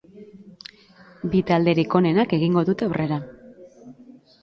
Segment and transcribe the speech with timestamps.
[1.35, 3.25] Bi talderik onenak egingo dute aurrera.